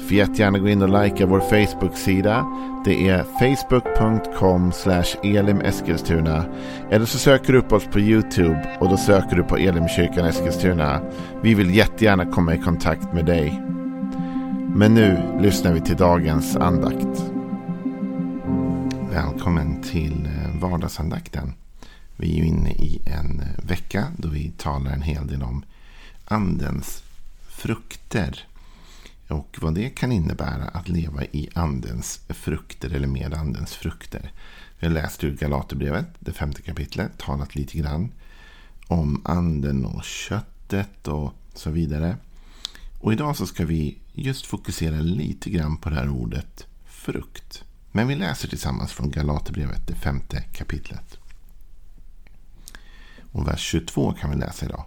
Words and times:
Får 0.00 0.12
jättegärna 0.12 0.58
gå 0.58 0.68
in 0.68 0.82
och 0.82 1.02
likea 1.02 1.26
vår 1.26 1.40
Facebook-sida. 1.40 2.46
Det 2.84 3.08
är 3.08 3.22
facebook.com 3.22 4.72
elimeskilstuna. 5.22 6.44
Eller 6.90 7.06
så 7.06 7.18
söker 7.18 7.52
du 7.52 7.58
upp 7.58 7.72
oss 7.72 7.84
på 7.84 8.00
YouTube 8.00 8.76
och 8.80 8.88
då 8.88 8.96
söker 8.96 9.36
du 9.36 9.42
på 9.42 9.56
Elimkyrkan 9.56 10.26
Eskilstuna. 10.26 11.00
Vi 11.42 11.54
vill 11.54 11.74
jättegärna 11.74 12.26
komma 12.26 12.54
i 12.54 12.58
kontakt 12.58 13.12
med 13.12 13.24
dig. 13.26 13.62
Men 14.74 14.94
nu 14.94 15.38
lyssnar 15.40 15.72
vi 15.72 15.80
till 15.80 15.96
dagens 15.96 16.56
andakt. 16.56 17.24
Välkommen 19.10 19.82
till 19.82 20.26
eh, 20.26 20.60
vardagsandakten. 20.60 21.52
Vi 22.16 22.32
är 22.32 22.36
ju 22.36 22.46
inne 22.46 22.70
i 22.70 23.02
en 23.06 23.40
eh, 23.40 23.64
vecka 23.64 24.06
då 24.16 24.28
vi 24.28 24.50
talar 24.50 24.92
en 24.92 25.02
hel 25.02 25.26
del 25.26 25.42
om 25.42 25.64
andens 26.24 27.02
frukter. 27.48 28.46
Och 29.30 29.56
vad 29.60 29.74
det 29.74 29.90
kan 29.90 30.12
innebära 30.12 30.64
att 30.64 30.88
leva 30.88 31.24
i 31.24 31.48
andens 31.54 32.20
frukter 32.28 32.90
eller 32.90 33.06
med 33.06 33.34
andens 33.34 33.74
frukter. 33.74 34.32
Vi 34.78 34.86
har 34.86 34.94
läst 34.94 35.24
ur 35.24 35.36
Galaterbrevet, 35.36 36.06
det 36.18 36.32
femte 36.32 36.62
kapitlet, 36.62 37.18
talat 37.18 37.54
lite 37.54 37.78
grann 37.78 38.12
om 38.86 39.22
anden 39.24 39.86
och 39.86 40.04
köttet 40.04 41.08
och 41.08 41.34
så 41.54 41.70
vidare. 41.70 42.16
Och 43.00 43.12
idag 43.12 43.36
så 43.36 43.46
ska 43.46 43.66
vi 43.66 43.98
just 44.12 44.46
fokusera 44.46 45.00
lite 45.00 45.50
grann 45.50 45.76
på 45.76 45.90
det 45.90 45.96
här 45.96 46.08
ordet 46.08 46.66
frukt. 46.84 47.64
Men 47.92 48.08
vi 48.08 48.14
läser 48.14 48.48
tillsammans 48.48 48.92
från 48.92 49.10
Galaterbrevet, 49.10 49.86
det 49.86 49.94
femte 49.94 50.42
kapitlet. 50.52 51.18
Och 53.32 53.48
vers 53.48 53.60
22 53.60 54.12
kan 54.12 54.30
vi 54.30 54.36
läsa 54.36 54.66
idag. 54.66 54.84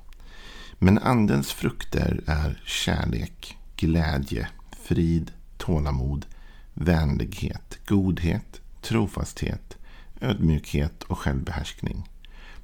Men 0.79 0.97
andens 0.97 1.51
frukter 1.51 2.23
är 2.27 2.61
kärlek, 2.65 3.57
glädje, 3.75 4.47
frid, 4.71 5.31
tålamod, 5.57 6.25
vänlighet, 6.73 7.79
godhet, 7.85 8.61
trofasthet, 8.81 9.77
ödmjukhet 10.21 11.03
och 11.03 11.19
självbehärskning. 11.19 12.09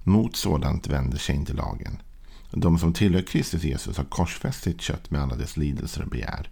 Mot 0.03 0.35
sådant 0.35 0.87
vänder 0.87 1.17
sig 1.17 1.35
inte 1.35 1.53
lagen. 1.53 2.01
De 2.51 2.79
som 2.79 2.93
tillhör 2.93 3.21
Kristus 3.21 3.63
Jesus 3.63 3.97
har 3.97 4.03
korsfäst 4.03 4.63
sitt 4.63 4.81
kött 4.81 5.11
med 5.11 5.21
alla 5.21 5.35
dess 5.35 5.57
lidelser 5.57 6.01
och 6.01 6.09
begär. 6.09 6.49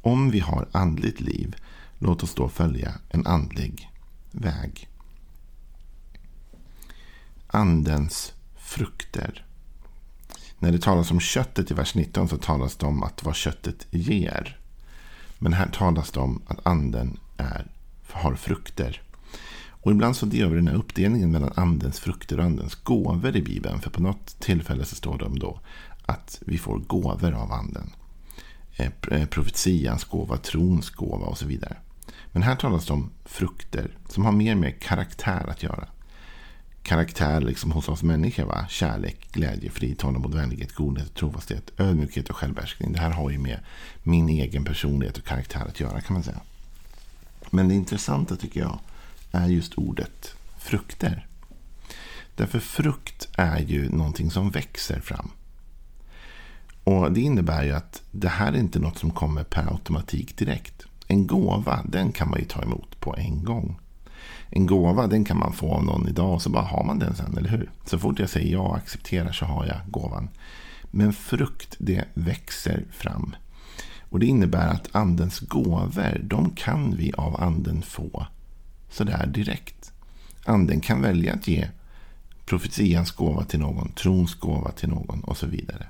Om 0.00 0.30
vi 0.30 0.40
har 0.40 0.68
andligt 0.72 1.20
liv, 1.20 1.56
låt 1.98 2.22
oss 2.22 2.34
då 2.34 2.48
följa 2.48 2.94
en 3.08 3.26
andlig 3.26 3.90
väg. 4.30 4.88
Andens 7.46 8.32
frukter. 8.56 9.46
När 10.62 10.72
det 10.72 10.82
talas 10.82 11.10
om 11.10 11.20
köttet 11.20 11.70
i 11.70 11.74
vers 11.74 11.94
19 11.94 12.28
så 12.28 12.36
talas 12.36 12.76
det 12.76 12.86
om 12.86 13.02
att 13.02 13.24
vad 13.24 13.34
köttet 13.34 13.86
ger. 13.90 14.58
Men 15.38 15.52
här 15.52 15.68
talas 15.68 16.10
det 16.10 16.20
om 16.20 16.42
att 16.46 16.66
anden 16.66 17.18
är, 17.36 17.66
har 18.10 18.34
frukter. 18.34 19.02
Och 19.68 19.92
ibland 19.92 20.16
så 20.16 20.26
gör 20.26 20.48
vi 20.48 20.56
den 20.56 20.68
här 20.68 20.74
uppdelningen 20.74 21.30
mellan 21.30 21.52
andens 21.56 22.00
frukter 22.00 22.38
och 22.38 22.44
andens 22.44 22.74
gåvor 22.74 23.36
i 23.36 23.42
Bibeln. 23.42 23.80
För 23.80 23.90
på 23.90 24.02
något 24.02 24.40
tillfälle 24.40 24.84
så 24.84 24.96
står 24.96 25.18
det 25.18 25.24
om 25.24 25.38
då 25.38 25.60
att 26.06 26.42
vi 26.46 26.58
får 26.58 26.78
gåvor 26.78 27.32
av 27.32 27.52
anden. 27.52 27.90
Eh, 28.76 28.90
eh, 29.10 29.26
profetians 29.26 30.04
gåva, 30.04 30.36
trons 30.36 30.90
gåva 30.90 31.26
och 31.26 31.38
så 31.38 31.46
vidare. 31.46 31.76
Men 32.32 32.42
här 32.42 32.56
talas 32.56 32.86
det 32.86 32.92
om 32.92 33.10
frukter 33.24 33.96
som 34.08 34.24
har 34.24 34.32
mer 34.32 34.54
med 34.54 34.80
karaktär 34.80 35.46
att 35.48 35.62
göra 35.62 35.88
karaktär 36.82 37.40
liksom 37.40 37.72
hos 37.72 37.88
oss 37.88 38.02
människor. 38.02 38.44
Va? 38.44 38.66
Kärlek, 38.68 39.32
glädje, 39.32 39.70
frid, 39.70 39.98
tålamod, 39.98 40.34
vänlighet, 40.34 40.74
godhet, 40.74 41.14
trofasthet, 41.14 41.70
ödmjukhet 41.78 42.30
och 42.30 42.36
självbehärskning. 42.36 42.92
Det 42.92 42.98
här 42.98 43.10
har 43.10 43.30
ju 43.30 43.38
med 43.38 43.60
min 44.02 44.28
egen 44.28 44.64
personlighet 44.64 45.18
och 45.18 45.24
karaktär 45.24 45.66
att 45.68 45.80
göra 45.80 46.00
kan 46.00 46.14
man 46.14 46.22
säga. 46.22 46.40
Men 47.50 47.68
det 47.68 47.74
intressanta 47.74 48.36
tycker 48.36 48.60
jag 48.60 48.78
är 49.32 49.46
just 49.46 49.74
ordet 49.74 50.34
frukter. 50.58 51.26
Därför 52.34 52.58
frukt 52.58 53.28
är 53.32 53.58
ju 53.58 53.88
någonting 53.88 54.30
som 54.30 54.50
växer 54.50 55.00
fram. 55.00 55.30
Och 56.84 57.12
Det 57.12 57.20
innebär 57.20 57.64
ju 57.64 57.72
att 57.72 58.02
det 58.10 58.28
här 58.28 58.52
är 58.52 58.58
inte 58.58 58.78
något 58.78 58.98
som 58.98 59.10
kommer 59.10 59.44
per 59.44 59.72
automatik 59.72 60.36
direkt. 60.36 60.86
En 61.06 61.26
gåva, 61.26 61.82
den 61.88 62.12
kan 62.12 62.30
man 62.30 62.38
ju 62.38 62.44
ta 62.44 62.62
emot 62.62 63.00
på 63.00 63.16
en 63.16 63.44
gång 63.44 63.80
en 64.54 64.66
gåva 64.66 65.06
den 65.06 65.24
kan 65.24 65.38
man 65.38 65.52
få 65.52 65.74
av 65.74 65.84
någon 65.84 66.08
idag 66.08 66.34
och 66.34 66.42
så 66.42 66.50
bara 66.50 66.64
har 66.64 66.84
man 66.84 66.98
den 66.98 67.16
sen, 67.16 67.36
eller 67.36 67.50
hur? 67.50 67.70
Så 67.84 67.98
fort 67.98 68.18
jag 68.18 68.30
säger 68.30 68.52
ja 68.52 68.60
och 68.60 68.76
accepterar 68.76 69.32
så 69.32 69.44
har 69.44 69.66
jag 69.66 69.80
gåvan. 69.86 70.28
Men 70.90 71.12
frukt, 71.12 71.76
det 71.78 72.04
växer 72.14 72.84
fram. 72.90 73.34
Och 74.00 74.20
det 74.20 74.26
innebär 74.26 74.68
att 74.68 74.94
andens 74.96 75.40
gåvor, 75.40 76.20
de 76.24 76.50
kan 76.50 76.96
vi 76.96 77.12
av 77.12 77.42
anden 77.42 77.82
få 77.82 78.26
sådär 78.90 79.26
direkt. 79.26 79.92
Anden 80.44 80.80
kan 80.80 81.02
välja 81.02 81.34
att 81.34 81.48
ge 81.48 81.68
profetians 82.44 83.10
gåva 83.10 83.44
till 83.44 83.60
någon, 83.60 83.92
trons 83.92 84.34
gåva 84.34 84.70
till 84.70 84.88
någon 84.88 85.20
och 85.20 85.36
så 85.36 85.46
vidare. 85.46 85.86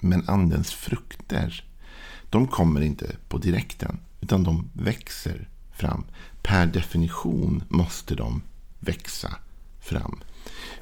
Men 0.00 0.28
andens 0.28 0.72
frukter, 0.72 1.64
de 2.30 2.46
kommer 2.46 2.80
inte 2.80 3.16
på 3.28 3.38
direkten, 3.38 3.98
utan 4.20 4.42
de 4.42 4.70
växer 4.72 5.48
fram. 5.74 6.04
Per 6.42 6.66
definition 6.66 7.64
måste 7.68 8.14
de 8.14 8.42
växa 8.80 9.36
fram. 9.80 10.20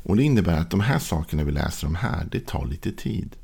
Och 0.03 0.17
Det 0.17 0.23
innebär 0.23 0.59
att 0.59 0.71
de 0.71 0.81
här 0.81 0.99
sakerna 0.99 1.45
vi 1.45 1.53
läser 1.53 1.87
om 1.87 1.95
här, 1.95 2.29
det 2.31 2.47
tar 2.47 2.67
lite 2.67 2.93
tid. 2.93 3.37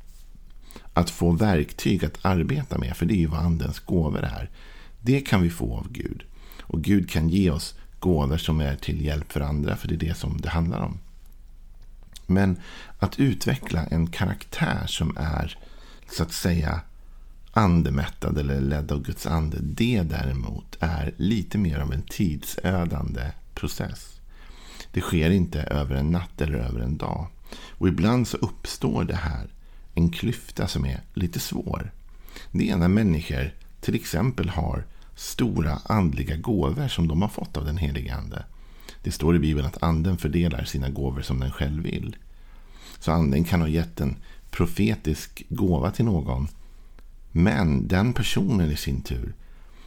Att 0.92 1.10
få 1.10 1.30
verktyg 1.30 2.04
att 2.04 2.18
arbeta 2.22 2.78
med, 2.78 2.96
för 2.96 3.06
det 3.06 3.14
är 3.14 3.18
ju 3.18 3.26
vad 3.26 3.40
andens 3.40 3.78
gåvor 3.80 4.24
är. 4.24 4.50
Det 5.00 5.20
kan 5.20 5.42
vi 5.42 5.50
få 5.50 5.76
av 5.76 5.92
Gud. 5.92 6.22
Och 6.60 6.82
Gud 6.82 7.10
kan 7.10 7.28
ge 7.28 7.50
oss 7.50 7.74
gåvor 7.98 8.36
som 8.36 8.60
är 8.60 8.76
till 8.76 9.04
hjälp 9.04 9.32
för 9.32 9.40
andra, 9.40 9.76
för 9.76 9.88
det 9.88 9.94
är 9.94 10.08
det 10.08 10.16
som 10.16 10.40
det 10.40 10.48
handlar 10.48 10.80
om. 10.80 10.98
Men 12.26 12.60
att 12.98 13.18
utveckla 13.18 13.86
en 13.86 14.06
karaktär 14.06 14.86
som 14.86 15.16
är, 15.16 15.58
så 16.10 16.22
att 16.22 16.32
säga, 16.32 16.80
andemättad 17.58 18.38
eller 18.38 18.60
ledd 18.60 18.92
av 18.92 19.02
Guds 19.02 19.26
ande. 19.26 19.56
Det 19.60 20.02
däremot 20.02 20.76
är 20.80 21.14
lite 21.16 21.58
mer 21.58 21.78
av 21.78 21.92
en 21.92 22.02
tidsödande 22.02 23.32
process. 23.54 24.20
Det 24.92 25.00
sker 25.00 25.30
inte 25.30 25.62
över 25.62 25.94
en 25.94 26.10
natt 26.10 26.40
eller 26.40 26.58
över 26.58 26.80
en 26.80 26.96
dag. 26.96 27.26
Och 27.70 27.88
ibland 27.88 28.28
så 28.28 28.36
uppstår 28.36 29.04
det 29.04 29.16
här 29.16 29.48
en 29.94 30.10
klyfta 30.10 30.68
som 30.68 30.84
är 30.84 31.00
lite 31.14 31.40
svår. 31.40 31.92
Det 32.50 32.70
är 32.70 32.76
när 32.76 32.88
människor 32.88 33.54
till 33.80 33.94
exempel 33.94 34.48
har 34.48 34.84
stora 35.14 35.78
andliga 35.84 36.36
gåvor 36.36 36.88
som 36.88 37.08
de 37.08 37.22
har 37.22 37.28
fått 37.28 37.56
av 37.56 37.64
den 37.64 37.76
helige 37.76 38.14
ande. 38.14 38.44
Det 39.02 39.12
står 39.12 39.36
i 39.36 39.38
Bibeln 39.38 39.66
att 39.66 39.82
anden 39.82 40.18
fördelar 40.18 40.64
sina 40.64 40.88
gåvor 40.88 41.22
som 41.22 41.40
den 41.40 41.50
själv 41.50 41.82
vill. 41.82 42.16
Så 42.98 43.12
anden 43.12 43.44
kan 43.44 43.60
ha 43.60 43.68
gett 43.68 44.00
en 44.00 44.16
profetisk 44.50 45.42
gåva 45.48 45.90
till 45.90 46.04
någon 46.04 46.48
men 47.38 47.88
den 47.88 48.12
personen 48.12 48.70
i 48.70 48.76
sin 48.76 49.00
tur 49.00 49.34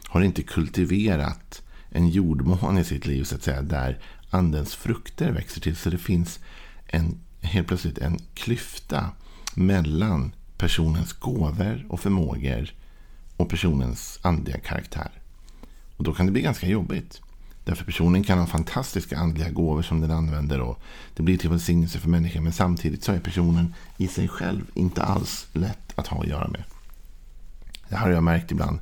har 0.04 0.20
inte 0.20 0.42
kultiverat 0.42 1.62
en 1.90 2.08
jordmån 2.08 2.78
i 2.78 2.84
sitt 2.84 3.06
liv 3.06 3.24
så 3.24 3.34
att 3.34 3.42
säga, 3.42 3.62
där 3.62 3.98
andens 4.30 4.74
frukter 4.74 5.32
växer 5.32 5.60
till. 5.60 5.76
Så 5.76 5.90
det 5.90 5.98
finns 5.98 6.40
en, 6.86 7.18
helt 7.40 7.68
plötsligt 7.68 7.98
en 7.98 8.18
klyfta 8.34 9.10
mellan 9.54 10.34
personens 10.56 11.12
gåvor 11.12 11.86
och 11.88 12.00
förmågor 12.00 12.74
och 13.36 13.48
personens 13.48 14.18
andliga 14.22 14.58
karaktär. 14.58 15.10
Och 15.96 16.04
Då 16.04 16.14
kan 16.14 16.26
det 16.26 16.32
bli 16.32 16.42
ganska 16.42 16.66
jobbigt. 16.66 17.20
Därför 17.64 17.84
personen 17.84 18.24
kan 18.24 18.38
ha 18.38 18.46
fantastiska 18.46 19.18
andliga 19.18 19.50
gåvor 19.50 19.82
som 19.82 20.00
den 20.00 20.10
använder 20.10 20.60
och 20.60 20.82
det 21.14 21.22
blir 21.22 21.38
till 21.38 21.50
välsignelse 21.50 21.98
för 21.98 22.08
människan. 22.08 22.42
Men 22.42 22.52
samtidigt 22.52 23.04
så 23.04 23.12
är 23.12 23.20
personen 23.20 23.74
i 23.96 24.08
sig 24.08 24.28
själv 24.28 24.64
inte 24.74 25.02
alls 25.02 25.46
lätt 25.52 25.92
att 25.94 26.06
ha 26.06 26.20
att 26.20 26.28
göra 26.28 26.48
med. 26.48 26.64
Det 27.92 27.98
har 27.98 28.10
jag 28.10 28.22
märkt 28.22 28.50
ibland 28.50 28.78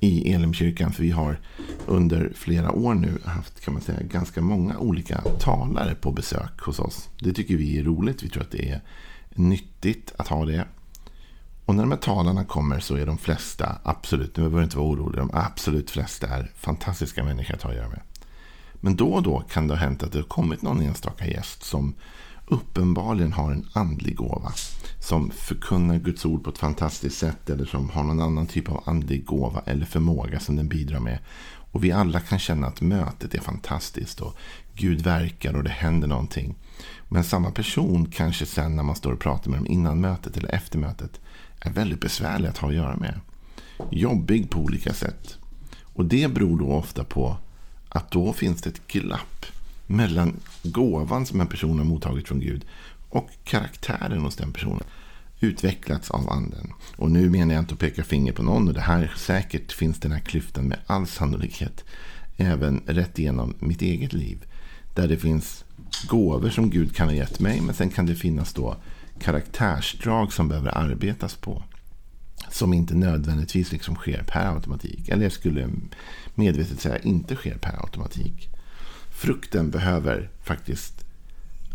i 0.00 0.32
Elimkyrkan. 0.32 0.92
För 0.92 1.02
vi 1.02 1.10
har 1.10 1.40
under 1.86 2.32
flera 2.34 2.72
år 2.72 2.94
nu 2.94 3.18
haft 3.24 3.60
kan 3.60 3.74
man 3.74 3.82
säga, 3.82 4.02
ganska 4.02 4.42
många 4.42 4.78
olika 4.78 5.20
talare 5.38 5.94
på 5.94 6.12
besök 6.12 6.60
hos 6.60 6.78
oss. 6.78 7.08
Det 7.20 7.32
tycker 7.32 7.56
vi 7.56 7.78
är 7.78 7.84
roligt. 7.84 8.22
Vi 8.22 8.28
tror 8.28 8.42
att 8.42 8.50
det 8.50 8.70
är 8.70 8.80
nyttigt 9.34 10.12
att 10.16 10.28
ha 10.28 10.44
det. 10.44 10.64
Och 11.64 11.74
när 11.74 11.82
de 11.82 11.90
här 11.90 11.98
talarna 11.98 12.44
kommer 12.44 12.80
så 12.80 12.96
är 12.96 13.06
de 13.06 13.18
flesta, 13.18 13.78
absolut, 13.82 14.36
nu 14.36 14.42
behöver 14.42 14.62
inte 14.62 14.78
vara 14.78 14.88
orolig, 14.88 15.18
de 15.18 15.30
absolut 15.32 15.90
flesta 15.90 16.28
är 16.28 16.50
fantastiska 16.56 17.24
människor 17.24 17.54
att 17.54 17.62
ha 17.62 17.70
att 17.70 17.76
göra 17.76 17.88
med. 17.88 18.00
Men 18.74 18.96
då 18.96 19.08
och 19.08 19.22
då 19.22 19.40
kan 19.40 19.68
det 19.68 19.74
ha 19.74 19.80
hänt 19.80 20.02
att 20.02 20.12
det 20.12 20.18
har 20.18 20.24
kommit 20.24 20.62
någon 20.62 20.80
enstaka 20.80 21.26
gäst 21.26 21.62
som 21.62 21.94
uppenbarligen 22.50 23.32
har 23.32 23.52
en 23.52 23.66
andlig 23.72 24.16
gåva. 24.16 24.52
Som 24.98 25.30
förkunnar 25.30 25.98
Guds 25.98 26.24
ord 26.24 26.44
på 26.44 26.50
ett 26.50 26.58
fantastiskt 26.58 27.18
sätt. 27.18 27.50
Eller 27.50 27.64
som 27.64 27.90
har 27.90 28.02
någon 28.02 28.20
annan 28.20 28.46
typ 28.46 28.68
av 28.68 28.82
andlig 28.86 29.24
gåva 29.24 29.62
eller 29.66 29.86
förmåga 29.86 30.40
som 30.40 30.56
den 30.56 30.68
bidrar 30.68 31.00
med. 31.00 31.18
Och 31.72 31.84
vi 31.84 31.92
alla 31.92 32.20
kan 32.20 32.38
känna 32.38 32.66
att 32.66 32.80
mötet 32.80 33.34
är 33.34 33.40
fantastiskt. 33.40 34.20
Och 34.20 34.36
Gud 34.74 35.00
verkar 35.00 35.56
och 35.56 35.64
det 35.64 35.70
händer 35.70 36.08
någonting. 36.08 36.54
Men 37.08 37.24
samma 37.24 37.50
person 37.50 38.06
kanske 38.06 38.46
sen 38.46 38.76
när 38.76 38.82
man 38.82 38.96
står 38.96 39.12
och 39.12 39.20
pratar 39.20 39.50
med 39.50 39.60
dem 39.60 39.66
innan 39.66 40.00
mötet 40.00 40.36
eller 40.36 40.54
efter 40.54 40.78
mötet. 40.78 41.20
Är 41.60 41.70
väldigt 41.70 42.00
besvärlig 42.00 42.48
att 42.48 42.58
ha 42.58 42.68
att 42.68 42.74
göra 42.74 42.96
med. 42.96 43.20
Jobbig 43.90 44.50
på 44.50 44.60
olika 44.60 44.92
sätt. 44.92 45.38
Och 45.82 46.04
det 46.04 46.34
beror 46.34 46.58
då 46.58 46.72
ofta 46.72 47.04
på 47.04 47.36
att 47.88 48.10
då 48.10 48.32
finns 48.32 48.62
det 48.62 48.70
ett 48.70 48.86
glapp 48.86 49.46
mellan 49.90 50.40
gåvan 50.62 51.26
som 51.26 51.40
en 51.40 51.46
person 51.46 51.78
har 51.78 51.84
mottagit 51.84 52.28
från 52.28 52.40
Gud 52.40 52.64
och 53.08 53.30
karaktären 53.44 54.20
hos 54.20 54.36
den 54.36 54.52
personen 54.52 54.84
utvecklats 55.40 56.10
av 56.10 56.30
anden. 56.30 56.72
Och 56.96 57.10
nu 57.10 57.30
menar 57.30 57.54
jag 57.54 57.62
inte 57.62 57.74
att 57.74 57.80
peka 57.80 58.04
finger 58.04 58.32
på 58.32 58.42
någon. 58.42 58.68
Och 58.68 58.74
det 58.74 58.80
här 58.80 59.12
säkert 59.16 59.72
finns 59.72 60.00
den 60.00 60.12
här 60.12 60.20
klyftan 60.20 60.68
med 60.68 60.78
all 60.86 61.06
sannolikhet 61.06 61.84
även 62.36 62.82
rätt 62.86 63.18
igenom 63.18 63.54
mitt 63.58 63.82
eget 63.82 64.12
liv. 64.12 64.44
Där 64.94 65.08
det 65.08 65.16
finns 65.16 65.64
gåvor 66.08 66.50
som 66.50 66.70
Gud 66.70 66.96
kan 66.96 67.08
ha 67.08 67.14
gett 67.14 67.40
mig. 67.40 67.60
Men 67.60 67.74
sen 67.74 67.90
kan 67.90 68.06
det 68.06 68.14
finnas 68.14 68.52
då 68.52 68.76
karaktärsdrag 69.20 70.32
som 70.32 70.48
behöver 70.48 70.78
arbetas 70.78 71.34
på. 71.34 71.62
Som 72.50 72.72
inte 72.72 72.94
nödvändigtvis 72.94 73.72
liksom 73.72 73.94
sker 73.94 74.24
per 74.28 74.54
automatik. 74.54 75.08
Eller 75.08 75.22
jag 75.22 75.32
skulle 75.32 75.68
medvetet 76.34 76.80
säga 76.80 76.98
inte 76.98 77.34
sker 77.34 77.58
per 77.58 77.80
automatik. 77.82 78.50
Frukten 79.20 79.70
behöver 79.70 80.30
faktiskt 80.42 81.04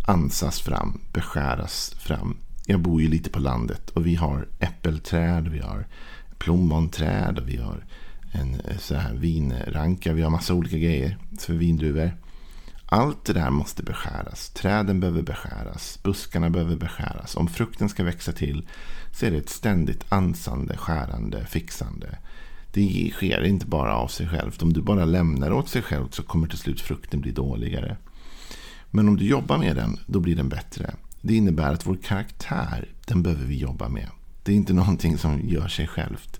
ansas 0.05 0.61
fram, 0.61 1.01
beskäras 1.13 1.95
fram. 1.99 2.37
Jag 2.65 2.79
bor 2.79 3.01
ju 3.01 3.07
lite 3.07 3.29
på 3.29 3.39
landet 3.39 3.89
och 3.89 4.05
vi 4.05 4.15
har 4.15 4.47
äppelträd, 4.59 5.47
vi 5.47 5.59
har 5.59 5.87
plommonträd 6.37 7.39
och 7.39 7.49
vi 7.49 7.57
har 7.57 7.85
en 8.31 8.59
eh, 8.59 8.77
så 8.77 8.95
här 8.95 9.13
vinranka. 9.13 10.13
Vi 10.13 10.21
har 10.21 10.29
massa 10.29 10.53
olika 10.53 10.77
grejer 10.77 11.17
för 11.39 11.53
vindruvor. 11.53 12.11
Allt 12.85 13.25
det 13.25 13.33
där 13.33 13.49
måste 13.49 13.83
beskäras. 13.83 14.49
Träden 14.49 14.99
behöver 14.99 15.21
beskäras. 15.21 15.99
Buskarna 16.03 16.49
behöver 16.49 16.75
beskäras. 16.75 17.35
Om 17.35 17.47
frukten 17.47 17.89
ska 17.89 18.03
växa 18.03 18.31
till 18.31 18.67
så 19.11 19.25
är 19.25 19.31
det 19.31 19.37
ett 19.37 19.49
ständigt 19.49 20.05
ansande, 20.09 20.77
skärande, 20.77 21.45
fixande. 21.45 22.17
Det 22.75 23.11
sker 23.13 23.43
inte 23.43 23.65
bara 23.65 23.95
av 23.95 24.07
sig 24.07 24.27
självt. 24.27 24.61
Om 24.61 24.73
du 24.73 24.81
bara 24.81 25.05
lämnar 25.05 25.51
åt 25.51 25.69
sig 25.69 25.81
självt 25.81 26.13
så 26.13 26.23
kommer 26.23 26.47
till 26.47 26.57
slut 26.57 26.81
frukten 26.81 27.21
bli 27.21 27.31
dåligare. 27.31 27.97
Men 28.91 29.07
om 29.07 29.17
du 29.17 29.25
jobbar 29.25 29.57
med 29.57 29.75
den, 29.75 29.97
då 30.07 30.19
blir 30.19 30.35
den 30.35 30.49
bättre. 30.49 30.95
Det 31.21 31.35
innebär 31.35 31.73
att 31.73 31.87
vår 31.87 31.97
karaktär, 32.03 32.89
den 33.05 33.23
behöver 33.23 33.45
vi 33.45 33.57
jobba 33.57 33.89
med. 33.89 34.09
Det 34.43 34.51
är 34.51 34.55
inte 34.55 34.73
någonting 34.73 35.17
som 35.17 35.41
gör 35.49 35.67
sig 35.67 35.87
självt. 35.87 36.39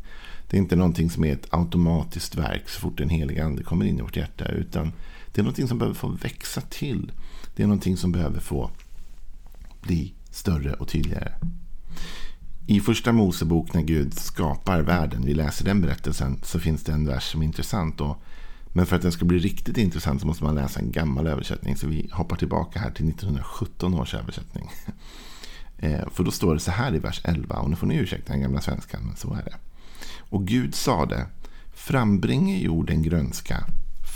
Det 0.50 0.58
är 0.58 0.62
inte 0.62 0.76
någonting 0.76 1.10
som 1.10 1.26
är 1.26 1.34
ett 1.34 1.48
automatiskt 1.50 2.36
verk 2.36 2.70
så 2.70 2.80
fort 2.80 3.00
en 3.00 3.10
helig 3.10 3.40
ande 3.40 3.64
kommer 3.64 3.86
in 3.86 4.00
i 4.00 4.02
vårt 4.02 4.18
hjärta. 4.18 4.46
Utan 4.46 4.92
det 5.34 5.42
är 5.42 5.44
någonting 5.44 5.68
som 5.68 5.78
behöver 5.78 5.96
få 5.96 6.08
växa 6.08 6.62
till. 6.62 7.12
Det 7.56 7.64
är 7.64 7.68
någonting 7.68 7.98
som 7.98 8.12
behöver 8.12 8.40
få 8.40 8.72
bli 9.82 10.14
större 10.32 10.74
och 10.74 10.88
tydligare. 10.88 11.32
I 12.68 12.80
första 12.80 13.12
Mosebok 13.12 13.74
när 13.74 13.82
Gud 13.82 14.14
skapar 14.14 14.82
världen, 14.82 15.26
vi 15.26 15.34
läser 15.34 15.66
den 15.66 15.82
berättelsen, 15.82 16.40
så 16.44 16.60
finns 16.60 16.84
det 16.84 16.92
en 16.92 17.08
vers 17.08 17.32
som 17.32 17.42
är 17.42 17.46
intressant. 17.46 18.02
Och, 18.02 18.22
men 18.74 18.86
för 18.86 18.96
att 18.96 19.02
den 19.02 19.12
ska 19.12 19.26
bli 19.26 19.40
riktigt 19.40 19.78
intressant 19.78 20.22
så 20.22 20.28
måste 20.28 20.44
man 20.44 20.56
läsa 20.56 20.80
en 20.80 20.92
gammal 20.92 21.28
översättning. 21.28 21.78
Så 21.78 21.88
vi 21.88 22.10
hoppar 22.12 22.36
tillbaka 22.36 22.80
här 22.80 22.92
till 22.92 23.10
1917 23.10 23.94
års 23.94 24.14
översättning. 24.14 24.70
Eh, 25.78 26.10
för 26.10 26.24
då 26.24 26.32
står 26.32 26.54
det 26.54 26.60
så 26.60 26.72
här 26.72 26.96
i 26.96 27.00
vers 27.00 27.22
11, 27.24 27.56
och 27.56 27.70
nu 27.70 27.76
får 27.76 27.88
ni 27.88 27.96
ursäkta 27.96 28.34
den 28.34 28.42
gamla 28.42 28.62
svenskan, 28.62 29.02
men 29.06 29.16
så 29.16 29.34
är 29.34 29.44
det. 29.44 29.56
Och 30.18 30.48
Gud 30.48 30.76
sade, 30.76 31.28
frambringe 31.74 32.58
jorden 32.58 33.04
grönska, 33.04 33.66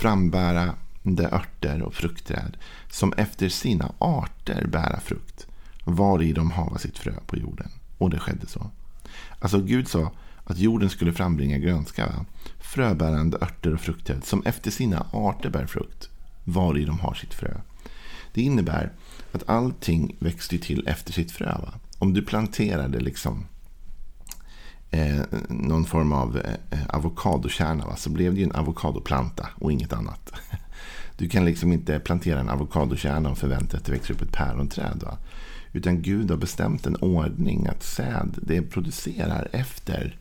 frambärande 0.00 1.28
örter 1.32 1.82
och 1.82 1.94
fruktträd, 1.94 2.56
som 2.90 3.12
efter 3.12 3.48
sina 3.48 3.92
arter 3.98 4.66
bära 4.66 5.00
frukt, 5.00 5.46
var 5.84 6.22
i 6.22 6.32
de 6.32 6.50
hava 6.50 6.78
sitt 6.78 6.98
frö 6.98 7.14
på 7.26 7.36
jorden. 7.36 7.70
Och 8.00 8.10
det 8.10 8.18
skedde 8.18 8.46
så. 8.46 8.70
Alltså 9.38 9.60
Gud 9.60 9.88
sa 9.88 10.12
att 10.44 10.58
jorden 10.58 10.90
skulle 10.90 11.12
frambringa 11.12 11.58
grönska. 11.58 12.06
Va? 12.06 12.24
Fröbärande 12.58 13.38
örter 13.40 13.74
och 13.74 13.80
fruktträd 13.80 14.24
som 14.24 14.42
efter 14.44 14.70
sina 14.70 15.06
arter 15.12 15.50
bär 15.50 15.66
frukt. 15.66 16.08
Var 16.44 16.78
i 16.78 16.84
de 16.84 16.98
har 16.98 17.14
sitt 17.14 17.34
frö. 17.34 17.60
Det 18.34 18.42
innebär 18.42 18.92
att 19.32 19.48
allting 19.48 20.16
växte 20.18 20.58
till 20.58 20.88
efter 20.88 21.12
sitt 21.12 21.32
frö. 21.32 21.46
Va? 21.46 21.72
Om 21.98 22.14
du 22.14 22.22
planterade 22.22 23.00
liksom 23.00 23.46
eh, 24.90 25.20
någon 25.48 25.84
form 25.84 26.12
av 26.12 26.38
eh, 26.70 26.86
avokadokärna 26.88 27.86
va? 27.86 27.96
så 27.96 28.10
blev 28.10 28.34
det 28.34 28.40
ju 28.40 28.44
en 28.44 28.56
avokadoplanta 28.56 29.48
och 29.54 29.72
inget 29.72 29.92
annat. 29.92 30.32
Du 31.16 31.28
kan 31.28 31.44
liksom 31.44 31.72
inte 31.72 32.00
plantera 32.00 32.40
en 32.40 32.48
avokadokärna 32.48 33.30
och 33.30 33.38
förvänta 33.38 33.66
dig 33.66 33.78
att 33.78 33.84
det 33.84 33.92
växer 33.92 34.14
upp 34.14 34.22
ett 34.22 34.32
päronträd. 34.32 35.02
Va? 35.02 35.18
Utan 35.72 36.02
Gud 36.02 36.30
har 36.30 36.36
bestämt 36.36 36.86
en 36.86 36.96
ordning 36.96 37.66
att 37.66 37.82
säd 37.82 38.38
det 38.42 38.62
producerar 38.62 39.48
efter 39.52 40.18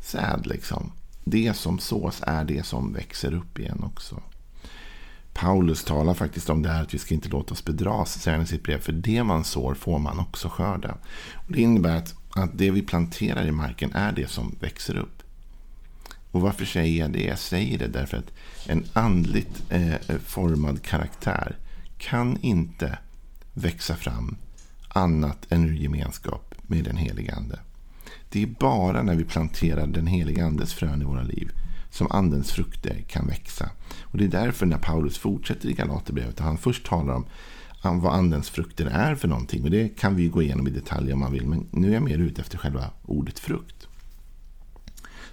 säd. 0.00 0.46
Liksom. 0.46 0.92
Det 1.24 1.56
som 1.56 1.78
sås 1.78 2.22
är 2.26 2.44
det 2.44 2.66
som 2.66 2.92
växer 2.92 3.34
upp 3.34 3.58
igen 3.58 3.82
också. 3.84 4.22
Paulus 5.34 5.84
talar 5.84 6.14
faktiskt 6.14 6.50
om 6.50 6.62
det 6.62 6.68
här 6.68 6.82
att 6.82 6.94
vi 6.94 6.98
ska 6.98 7.14
inte 7.14 7.28
låta 7.28 7.54
oss 7.54 7.64
bedras, 7.64 8.20
säger 8.22 8.36
han 8.36 8.44
i 8.44 8.48
sitt 8.48 8.62
brev. 8.62 8.80
För 8.80 8.92
det 8.92 9.24
man 9.24 9.44
sår 9.44 9.74
får 9.74 9.98
man 9.98 10.18
också 10.18 10.48
skörda. 10.48 10.94
Och 11.34 11.52
det 11.52 11.60
innebär 11.60 11.96
att, 11.96 12.14
att 12.30 12.58
det 12.58 12.70
vi 12.70 12.82
planterar 12.82 13.46
i 13.46 13.52
marken 13.52 13.92
är 13.92 14.12
det 14.12 14.30
som 14.30 14.56
växer 14.60 14.96
upp. 14.96 15.22
Och 16.30 16.40
varför 16.40 16.64
säger 16.64 17.00
jag 17.00 17.12
det? 17.12 17.24
Jag 17.24 17.38
säger 17.38 17.78
det 17.78 17.86
därför 17.86 18.16
att 18.16 18.32
en 18.66 18.84
andligt 18.92 19.62
eh, 19.70 20.16
formad 20.24 20.82
karaktär 20.82 21.56
kan 21.98 22.38
inte 22.40 22.98
växa 23.58 23.96
fram 23.96 24.36
annat 24.88 25.46
än 25.52 25.64
ur 25.64 25.74
gemenskap 25.74 26.54
med 26.62 26.84
den 26.84 26.96
helige 26.96 27.34
Ande. 27.34 27.60
Det 28.28 28.42
är 28.42 28.46
bara 28.46 29.02
när 29.02 29.14
vi 29.14 29.24
planterar 29.24 29.86
den 29.86 30.06
helige 30.06 30.46
Andes 30.46 30.74
frön 30.74 31.02
i 31.02 31.04
våra 31.04 31.22
liv 31.22 31.50
som 31.90 32.06
Andens 32.10 32.52
frukter 32.52 33.04
kan 33.08 33.26
växa. 33.26 33.70
Och 34.02 34.18
Det 34.18 34.24
är 34.24 34.28
därför 34.28 34.66
när 34.66 34.78
Paulus 34.78 35.18
fortsätter 35.18 35.68
i 35.68 35.72
Galaterbrevet, 35.72 36.38
han 36.38 36.58
först 36.58 36.86
talar 36.86 37.14
om 37.14 37.24
vad 38.00 38.14
Andens 38.14 38.50
frukter 38.50 38.86
är 38.86 39.14
för 39.14 39.28
någonting. 39.28 39.64
Och 39.64 39.70
Det 39.70 39.88
kan 39.88 40.16
vi 40.16 40.28
gå 40.28 40.42
igenom 40.42 40.68
i 40.68 40.70
detalj 40.70 41.12
om 41.12 41.18
man 41.18 41.32
vill, 41.32 41.46
men 41.46 41.66
nu 41.70 41.88
är 41.88 41.94
jag 41.94 42.02
mer 42.02 42.18
ute 42.18 42.40
efter 42.40 42.58
själva 42.58 42.90
ordet 43.02 43.38
frukt. 43.38 43.88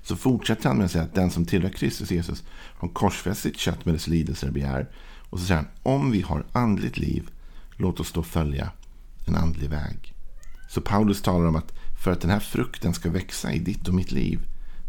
Så 0.02 0.16
fortsätter 0.16 0.68
han 0.68 0.78
med 0.78 0.86
att 0.86 0.92
säga 0.92 1.04
att 1.04 1.16
den 1.16 1.32
som 1.32 1.46
tillhör 1.46 1.70
Kristus 1.70 2.12
Jesus 2.12 2.44
har 2.50 2.88
korsfäst 2.88 3.42
sitt 3.42 3.58
kött 3.58 3.86
med 3.86 3.96
dess 3.96 4.08
lidelser 4.08 4.48
och 4.48 4.54
begär. 4.54 4.90
Och 5.30 5.40
så 5.40 5.46
säger 5.46 5.62
han, 5.62 5.70
om 5.84 6.12
vi 6.12 6.22
har 6.22 6.46
andligt 6.52 6.98
liv, 6.98 7.30
låt 7.78 8.00
oss 8.00 8.12
då 8.12 8.24
följa 8.24 8.72
en 9.26 9.36
andlig 9.36 9.70
väg. 9.70 10.14
Så 10.70 10.82
Paulus 10.82 11.22
talar 11.22 11.46
om 11.46 11.56
att 11.56 11.74
för 12.04 12.12
att 12.12 12.22
den 12.22 12.32
här 12.32 12.40
frukten 12.40 12.94
ska 12.94 13.10
växa 13.10 13.54
i 13.54 13.60
ditt 13.60 13.88
och 13.88 13.94
mitt 13.94 14.12
liv 14.12 14.40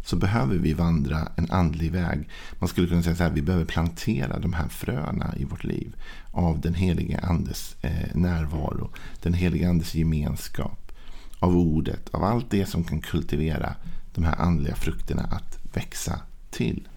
så 0.07 0.15
behöver 0.15 0.55
vi 0.55 0.73
vandra 0.73 1.27
en 1.35 1.51
andlig 1.51 1.91
väg. 1.91 2.29
Man 2.59 2.69
skulle 2.69 2.87
kunna 2.87 3.03
säga 3.03 3.15
så 3.15 3.23
här, 3.23 3.31
vi 3.31 3.41
behöver 3.41 3.65
plantera 3.65 4.39
de 4.39 4.53
här 4.53 4.67
fröna 4.67 5.33
i 5.37 5.43
vårt 5.43 5.63
liv 5.63 5.95
av 6.31 6.61
den 6.61 6.73
helige 6.73 7.19
andes 7.19 7.75
eh, 7.81 8.15
närvaro, 8.15 8.89
den 9.21 9.33
helige 9.33 9.69
andes 9.69 9.95
gemenskap, 9.95 10.91
av 11.39 11.57
ordet, 11.57 12.09
av 12.09 12.23
allt 12.23 12.49
det 12.49 12.65
som 12.65 12.83
kan 12.83 13.01
kultivera 13.01 13.75
de 14.15 14.23
här 14.23 14.41
andliga 14.41 14.75
frukterna 14.75 15.23
att 15.23 15.57
växa 15.73 16.19
till. 16.49 16.87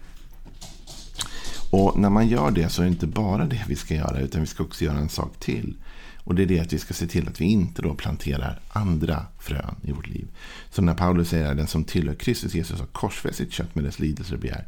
Och 1.71 1.99
när 1.99 2.09
man 2.09 2.27
gör 2.27 2.51
det 2.51 2.69
så 2.69 2.81
är 2.81 2.85
det 2.85 2.91
inte 2.91 3.07
bara 3.07 3.45
det 3.45 3.63
vi 3.67 3.75
ska 3.75 3.95
göra 3.95 4.19
utan 4.19 4.41
vi 4.41 4.47
ska 4.47 4.63
också 4.63 4.85
göra 4.85 4.97
en 4.97 5.09
sak 5.09 5.39
till. 5.39 5.75
Och 6.23 6.35
det 6.35 6.43
är 6.43 6.47
det 6.47 6.59
att 6.59 6.73
vi 6.73 6.79
ska 6.79 6.93
se 6.93 7.07
till 7.07 7.27
att 7.27 7.41
vi 7.41 7.45
inte 7.45 7.81
då 7.81 7.93
planterar 7.93 8.59
andra 8.69 9.25
frön 9.39 9.75
i 9.83 9.91
vårt 9.91 10.07
liv. 10.07 10.27
Så 10.69 10.81
när 10.81 10.93
Paulus 10.93 11.29
säger 11.29 11.51
att 11.51 11.57
den 11.57 11.67
som 11.67 11.83
tillhör 11.83 12.15
Kristus 12.15 12.53
Jesus 12.53 12.79
har 12.79 12.85
korsfäst 12.85 13.37
sitt 13.37 13.51
kött 13.51 13.75
med 13.75 13.83
dess 13.83 13.99
lidelser 13.99 14.33
och 14.33 14.39
begär. 14.39 14.67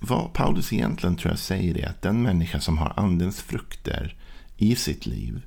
Vad 0.00 0.32
Paulus 0.32 0.72
egentligen 0.72 1.16
tror 1.16 1.32
jag 1.32 1.38
säger 1.38 1.78
är 1.78 1.88
att 1.88 2.02
den 2.02 2.22
människa 2.22 2.60
som 2.60 2.78
har 2.78 2.92
andens 2.96 3.40
frukter 3.40 4.16
i 4.56 4.76
sitt 4.76 5.06
liv 5.06 5.40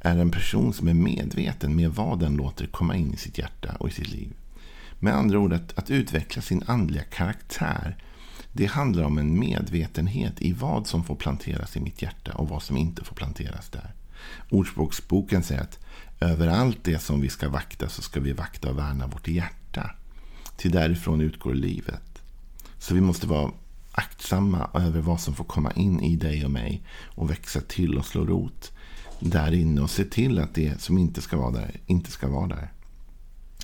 är 0.00 0.18
en 0.18 0.30
person 0.30 0.72
som 0.72 0.88
är 0.88 0.94
medveten 0.94 1.76
med 1.76 1.90
vad 1.90 2.20
den 2.20 2.36
låter 2.36 2.66
komma 2.66 2.96
in 2.96 3.14
i 3.14 3.16
sitt 3.16 3.38
hjärta 3.38 3.76
och 3.80 3.88
i 3.88 3.92
sitt 3.92 4.10
liv. 4.10 4.32
Med 4.98 5.14
andra 5.14 5.38
ord, 5.38 5.52
att, 5.52 5.78
att 5.78 5.90
utveckla 5.90 6.42
sin 6.42 6.62
andliga 6.66 7.02
karaktär 7.02 7.96
det 8.56 8.66
handlar 8.66 9.04
om 9.04 9.18
en 9.18 9.38
medvetenhet 9.38 10.42
i 10.42 10.52
vad 10.52 10.86
som 10.86 11.04
får 11.04 11.14
planteras 11.14 11.76
i 11.76 11.80
mitt 11.80 12.02
hjärta 12.02 12.32
och 12.32 12.48
vad 12.48 12.62
som 12.62 12.76
inte 12.76 13.04
får 13.04 13.14
planteras 13.14 13.68
där. 13.68 13.94
Ordspråksboken 14.50 15.42
säger 15.42 15.60
att 15.60 15.78
över 16.20 16.48
allt 16.48 16.84
det 16.84 16.98
som 16.98 17.20
vi 17.20 17.28
ska 17.28 17.48
vakta 17.48 17.88
så 17.88 18.02
ska 18.02 18.20
vi 18.20 18.32
vakta 18.32 18.70
och 18.70 18.78
värna 18.78 19.06
vårt 19.06 19.28
hjärta. 19.28 19.90
Till 20.56 20.70
därifrån 20.70 21.20
utgår 21.20 21.54
livet. 21.54 22.22
Så 22.78 22.94
vi 22.94 23.00
måste 23.00 23.26
vara 23.26 23.50
aktsamma 23.92 24.70
över 24.74 25.00
vad 25.00 25.20
som 25.20 25.34
får 25.34 25.44
komma 25.44 25.72
in 25.72 26.00
i 26.00 26.16
dig 26.16 26.44
och 26.44 26.50
mig 26.50 26.82
och 27.04 27.30
växa 27.30 27.60
till 27.60 27.98
och 27.98 28.06
slå 28.06 28.24
rot. 28.24 28.72
där 29.20 29.54
inne 29.54 29.80
och 29.80 29.90
se 29.90 30.04
till 30.04 30.38
att 30.38 30.54
det 30.54 30.80
som 30.80 30.98
inte 30.98 31.22
ska 31.22 31.36
vara 31.36 31.50
där, 31.50 31.80
inte 31.86 32.10
ska 32.10 32.28
vara 32.28 32.46
där. 32.46 32.72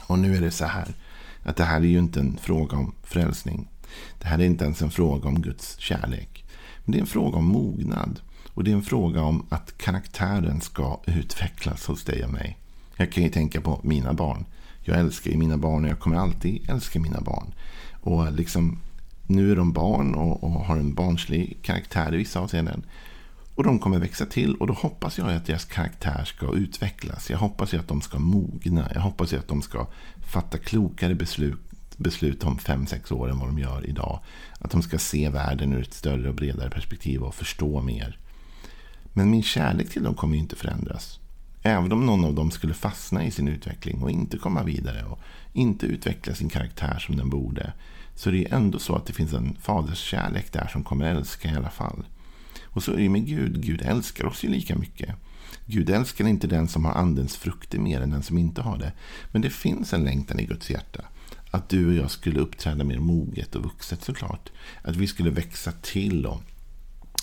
Och 0.07 0.19
nu 0.19 0.37
är 0.37 0.41
det 0.41 0.51
så 0.51 0.65
här, 0.65 0.95
att 1.43 1.57
det 1.57 1.65
här 1.65 1.81
är 1.81 1.87
ju 1.87 1.99
inte 1.99 2.21
en 2.21 2.37
fråga 2.37 2.77
om 2.77 2.95
frälsning. 3.03 3.69
Det 4.19 4.27
här 4.27 4.39
är 4.39 4.45
inte 4.45 4.65
ens 4.65 4.83
en 4.83 4.91
fråga 4.91 5.29
om 5.29 5.43
Guds 5.43 5.79
kärlek. 5.79 6.45
Men 6.85 6.93
det 6.93 6.99
är 6.99 7.01
en 7.01 7.07
fråga 7.07 7.39
om 7.39 7.45
mognad. 7.45 8.21
Och 8.55 8.65
det 8.65 8.71
är 8.71 8.75
en 8.75 8.83
fråga 8.83 9.23
om 9.23 9.47
att 9.49 9.79
karaktären 9.79 10.61
ska 10.61 11.01
utvecklas 11.07 11.87
hos 11.87 12.05
dig 12.05 12.25
och 12.25 12.33
mig. 12.33 12.59
Jag 12.97 13.13
kan 13.13 13.23
ju 13.23 13.29
tänka 13.29 13.61
på 13.61 13.81
mina 13.83 14.13
barn. 14.13 14.45
Jag 14.81 14.99
älskar 14.99 15.31
ju 15.31 15.37
mina 15.37 15.57
barn 15.57 15.85
och 15.85 15.91
jag 15.91 15.99
kommer 15.99 16.17
alltid 16.17 16.71
älska 16.71 17.01
mina 17.01 17.21
barn. 17.21 17.55
Och 18.01 18.33
liksom, 18.33 18.79
nu 19.27 19.53
är 19.53 19.57
de 19.57 19.73
barn 19.73 20.15
och, 20.15 20.45
och 20.45 20.51
har 20.51 20.77
en 20.77 20.95
barnslig 20.95 21.59
karaktär 21.63 22.15
i 22.15 22.17
vissa 22.17 22.41
avseenden. 22.41 22.85
Och 23.55 23.65
de 23.65 23.79
kommer 23.79 23.99
växa 23.99 24.27
till 24.27 24.55
och 24.55 24.67
då 24.67 24.73
hoppas 24.73 25.19
jag 25.19 25.31
att 25.31 25.47
deras 25.47 25.65
karaktär 25.65 26.25
ska 26.25 26.55
utvecklas. 26.55 27.31
Jag 27.31 27.39
hoppas 27.39 27.75
att 27.75 27.89
de 27.89 28.01
ska 28.01 28.19
mogna. 28.19 28.91
Jag 28.95 29.01
hoppas 29.01 29.33
att 29.33 29.49
de 29.49 29.63
ska 29.63 29.87
fatta 30.27 30.59
klokare 30.59 31.15
beslut, 31.15 31.61
beslut 32.02 32.44
om 32.44 32.59
fem 32.59 32.87
sex 32.87 33.12
år 33.12 33.30
än 33.30 33.38
vad 33.38 33.49
de 33.49 33.59
gör 33.59 33.87
idag. 33.87 34.21
Att 34.59 34.71
de 34.71 34.82
ska 34.82 34.99
se 34.99 35.28
världen 35.28 35.73
ur 35.73 35.82
ett 35.82 35.94
större 35.94 36.28
och 36.28 36.35
bredare 36.35 36.71
perspektiv 36.71 37.23
och 37.23 37.35
förstå 37.35 37.80
mer. 37.82 38.18
Men 39.12 39.30
min 39.30 39.42
kärlek 39.42 39.90
till 39.90 40.02
dem 40.02 40.14
kommer 40.14 40.35
ju 40.35 40.40
inte 40.40 40.56
förändras. 40.56 41.18
Även 41.62 41.92
om 41.92 42.06
någon 42.06 42.25
av 42.25 42.35
dem 42.35 42.50
skulle 42.50 42.75
fastna 42.75 43.25
i 43.25 43.30
sin 43.30 43.49
utveckling 43.49 44.02
och 44.02 44.11
inte 44.11 44.38
komma 44.38 44.62
vidare 44.62 45.04
och 45.04 45.18
inte 45.52 45.87
utveckla 45.87 46.35
sin 46.35 46.49
karaktär 46.49 46.99
som 46.99 47.16
den 47.16 47.30
borde. 47.30 47.73
Så 48.14 48.30
det 48.30 48.44
är 48.44 48.54
ändå 48.54 48.78
så 48.78 48.97
att 48.97 49.06
det 49.06 49.12
finns 49.12 49.32
en 49.32 49.56
faderskärlek 49.61 50.52
där 50.52 50.66
som 50.66 50.85
kommer 50.85 51.04
älska 51.04 51.50
i 51.50 51.56
alla 51.56 51.71
fall. 51.71 52.04
Och 52.64 52.82
så 52.82 52.92
är 52.92 52.97
det 52.97 53.09
med 53.09 53.26
Gud. 53.26 53.62
Gud 53.62 53.82
älskar 53.82 54.26
oss 54.26 54.44
ju 54.44 54.49
lika 54.49 54.76
mycket. 54.76 55.14
Gud 55.66 55.90
älskar 55.90 56.26
inte 56.26 56.47
den 56.47 56.68
som 56.68 56.85
har 56.85 56.92
andens 56.92 57.37
frukter 57.37 57.78
mer 57.78 58.00
än 58.00 58.11
den 58.11 58.23
som 58.23 58.38
inte 58.38 58.62
har 58.62 58.78
det. 58.78 58.92
Men 59.32 59.42
det 59.42 59.50
finns 59.50 59.92
en 59.92 60.04
längtan 60.04 60.40
i 60.40 60.44
Guds 60.44 60.71
hjärta. 60.71 61.04
Att 61.54 61.68
du 61.68 61.87
och 61.87 61.94
jag 61.94 62.11
skulle 62.11 62.40
uppträda 62.40 62.85
mer 62.85 62.99
moget 62.99 63.54
och 63.54 63.62
vuxet 63.62 64.02
såklart. 64.02 64.50
Att 64.82 64.97
vi 64.97 65.06
skulle 65.06 65.30
växa 65.30 65.73
till 65.73 66.26
och 66.26 66.42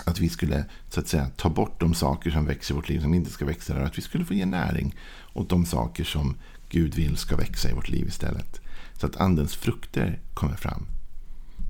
att 0.06 0.20
vi 0.20 0.30
skulle 0.30 0.66
så 0.90 1.00
att 1.00 1.08
säga, 1.08 1.30
ta 1.38 1.50
bort 1.50 1.80
de 1.80 1.94
saker 1.94 2.32
som 2.32 2.46
växer 2.46 2.74
i 2.74 2.76
vårt 2.76 2.90
liv 2.90 3.02
som 3.02 3.14
inte 3.14 3.32
ska 3.32 3.46
växa 3.46 3.74
där. 3.74 3.82
Att 3.82 3.98
vi 3.98 4.02
skulle 4.02 4.26
få 4.26 4.34
ge 4.34 4.46
näring 4.46 4.96
åt 5.34 5.50
de 5.50 5.66
saker 5.66 6.04
som 6.04 6.36
Gud 6.70 6.96
vill 6.96 7.18
ska 7.18 7.36
växa 7.36 7.70
i 7.70 7.74
vårt 7.74 7.90
liv 7.90 8.08
istället. 8.08 8.62
Så 8.94 9.06
att 9.06 9.18
andens 9.18 9.56
frukter 9.56 10.20
kommer 10.34 10.56
fram. 10.56 10.86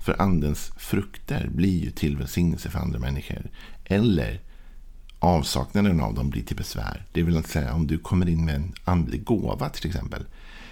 För 0.06 0.22
andens 0.22 0.72
frukter 0.78 1.50
blir 1.56 1.84
ju 1.84 1.92
till 1.92 2.18
välsignelse 2.18 2.70
för 2.70 2.80
andra 2.80 3.00
människor. 3.00 3.50
Eller 3.86 4.42
avsaknaden 5.20 6.02
av 6.02 6.14
dem 6.14 6.30
blir 6.30 6.44
till 6.44 6.58
besvär. 6.58 7.06
Det 7.12 7.24
vill 7.24 7.44
säga 7.44 7.74
om 7.74 7.88
du 7.88 7.98
kommer 7.98 8.30
in 8.30 8.46
med 8.46 8.56
en 8.56 8.74
andlig 8.84 9.24
gåva 9.24 9.70
till 9.70 9.88
exempel. 9.88 10.26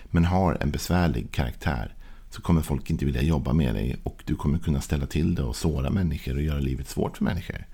Men 0.09 0.25
har 0.25 0.57
en 0.61 0.71
besvärlig 0.71 1.31
karaktär. 1.31 1.95
Så 2.29 2.41
kommer 2.41 2.61
folk 2.61 2.89
inte 2.89 3.05
vilja 3.05 3.21
jobba 3.21 3.53
med 3.53 3.75
dig. 3.75 3.95
Och 4.03 4.23
du 4.25 4.35
kommer 4.35 4.59
kunna 4.59 4.81
ställa 4.81 5.05
till 5.05 5.35
det 5.35 5.43
och 5.43 5.55
såra 5.55 5.89
människor 5.89 6.35
och 6.35 6.41
göra 6.41 6.59
livet 6.59 6.89
svårt 6.89 7.17
för 7.17 7.23
människor. 7.23 7.65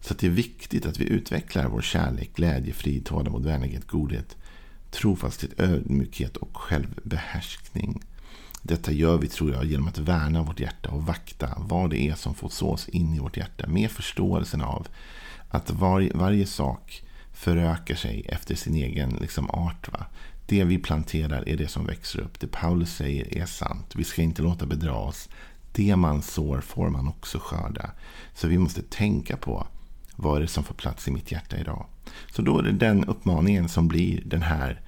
Så 0.00 0.14
det 0.14 0.26
är 0.26 0.30
viktigt 0.30 0.86
att 0.86 1.00
vi 1.00 1.04
utvecklar 1.04 1.68
vår 1.68 1.80
kärlek, 1.80 2.30
glädje, 2.34 2.72
frid, 2.72 3.04
tålamod, 3.06 3.44
vänlighet, 3.44 3.86
godhet, 3.86 4.36
trofasthet, 4.90 5.60
ödmjukhet 5.60 6.36
och 6.36 6.56
självbehärskning. 6.56 8.02
Detta 8.62 8.92
gör 8.92 9.18
vi, 9.18 9.28
tror 9.28 9.52
jag, 9.52 9.64
genom 9.64 9.88
att 9.88 9.98
värna 9.98 10.42
vårt 10.42 10.60
hjärta 10.60 10.90
och 10.90 11.06
vakta 11.06 11.58
vad 11.58 11.90
det 11.90 12.08
är 12.08 12.14
som 12.14 12.34
får 12.34 12.48
sås 12.48 12.88
in 12.88 13.14
i 13.14 13.18
vårt 13.18 13.36
hjärta. 13.36 13.66
Med 13.66 13.90
förståelsen 13.90 14.60
av 14.60 14.88
att 15.48 15.70
var, 15.70 16.10
varje 16.14 16.46
sak 16.46 17.02
förökar 17.32 17.94
sig 17.94 18.26
efter 18.28 18.54
sin 18.54 18.74
egen 18.74 19.10
liksom, 19.20 19.50
art. 19.50 19.92
Va? 19.92 20.06
Det 20.52 20.64
vi 20.64 20.78
planterar 20.78 21.48
är 21.48 21.56
det 21.56 21.68
som 21.68 21.86
växer 21.86 22.20
upp. 22.20 22.40
Det 22.40 22.46
Paulus 22.46 22.94
säger 22.94 23.38
är 23.38 23.46
sant. 23.46 23.92
Vi 23.94 24.04
ska 24.04 24.22
inte 24.22 24.42
låta 24.42 24.66
bedra 24.66 24.94
oss. 24.94 25.28
Det 25.72 25.96
man 25.96 26.22
sår 26.22 26.60
får 26.60 26.90
man 26.90 27.08
också 27.08 27.38
skörda. 27.38 27.90
Så 28.34 28.48
vi 28.48 28.58
måste 28.58 28.82
tänka 28.82 29.36
på 29.36 29.66
vad 30.16 30.36
är 30.36 30.40
det 30.40 30.48
som 30.48 30.64
får 30.64 30.74
plats 30.74 31.08
i 31.08 31.10
mitt 31.10 31.32
hjärta 31.32 31.56
idag. 31.56 31.86
Så 32.32 32.42
då 32.42 32.58
är 32.58 32.62
det 32.62 32.72
den 32.72 33.04
uppmaningen 33.04 33.68
som 33.68 33.88
blir 33.88 34.22
den 34.24 34.42
här 34.42 34.80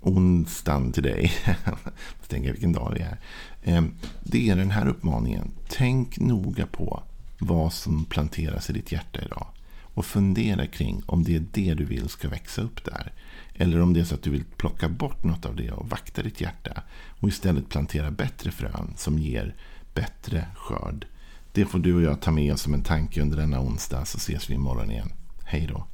onsdagen 0.00 0.92
till 0.92 1.02
dig. 1.02 1.32
Jag 1.64 2.28
tänker 2.28 2.52
vilken 2.52 2.72
dag 2.72 2.94
det 2.94 3.02
är. 3.02 3.18
Ehm, 3.64 3.94
det 4.22 4.50
är 4.50 4.56
den 4.56 4.70
här 4.70 4.88
uppmaningen. 4.88 5.50
Tänk 5.68 6.18
noga 6.18 6.66
på 6.66 7.02
vad 7.38 7.72
som 7.72 8.04
planteras 8.04 8.70
i 8.70 8.72
ditt 8.72 8.92
hjärta 8.92 9.20
idag. 9.22 9.46
Och 9.94 10.06
fundera 10.06 10.66
kring 10.66 11.02
om 11.06 11.24
det 11.24 11.36
är 11.36 11.44
det 11.52 11.74
du 11.74 11.84
vill 11.84 12.08
ska 12.08 12.28
växa 12.28 12.62
upp 12.62 12.84
där. 12.84 13.12
Eller 13.54 13.80
om 13.80 13.92
det 13.92 14.00
är 14.00 14.04
så 14.04 14.14
att 14.14 14.22
du 14.22 14.30
vill 14.30 14.44
plocka 14.56 14.88
bort 14.88 15.24
något 15.24 15.44
av 15.44 15.56
det 15.56 15.70
och 15.70 15.88
vakta 15.88 16.22
ditt 16.22 16.40
hjärta. 16.40 16.82
Och 17.20 17.28
istället 17.28 17.68
plantera 17.68 18.10
bättre 18.10 18.50
frön 18.50 18.94
som 18.96 19.18
ger 19.18 19.54
bättre 19.94 20.46
skörd. 20.56 21.06
Det 21.52 21.64
får 21.64 21.78
du 21.78 21.94
och 21.94 22.02
jag 22.02 22.20
ta 22.20 22.30
med 22.30 22.52
oss 22.52 22.60
som 22.60 22.74
en 22.74 22.82
tanke 22.82 23.22
under 23.22 23.36
denna 23.36 23.60
onsdag 23.60 24.04
så 24.04 24.18
ses 24.18 24.50
vi 24.50 24.54
imorgon 24.54 24.90
igen. 24.90 25.12
Hej 25.44 25.66
då. 25.66 25.86